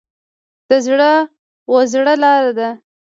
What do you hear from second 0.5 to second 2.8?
د زړه و زړه لار ده.